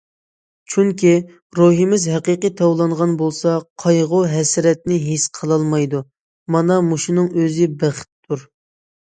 [0.75, 1.11] چۈنكى،
[1.57, 3.53] روھىمىز ھەقىقىي تاۋلانغان بولسا
[3.83, 6.03] قايغۇ- ھەسرەتنى ھېس قىلالمايدۇ،
[6.57, 8.49] مانا مۇشۇنىڭ ئۆزى بەختتۇر.